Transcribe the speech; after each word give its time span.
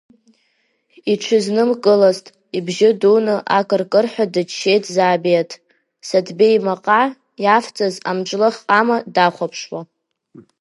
Иҽизнымкылазт, 1.11 2.25
ибжьы 2.57 2.89
дуны 2.99 3.35
акыркырҳәа 3.57 4.25
дыччеит 4.33 4.83
заабеҭ, 4.95 5.49
Саҭбеи 6.07 6.53
имаҟа 6.57 7.01
иавҵаз 7.43 7.95
амҿлых 8.09 8.55
ҟама 8.67 8.97
дахәаԥшуа. 9.15 9.81